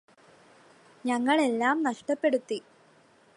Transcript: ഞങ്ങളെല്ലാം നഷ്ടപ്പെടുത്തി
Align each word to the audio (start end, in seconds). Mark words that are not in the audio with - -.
ഞങ്ങളെല്ലാം 1.05 1.83
നഷ്ടപ്പെടുത്തി 1.83 2.59